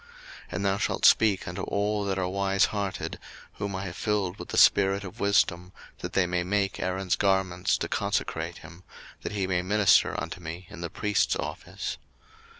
[0.47, 3.19] 02:028:003 And thou shalt speak unto all that are wise hearted,
[3.59, 7.77] whom I have filled with the spirit of wisdom, that they may make Aaron's garments
[7.77, 8.81] to consecrate him,
[9.21, 11.99] that he may minister unto me in the priest's office.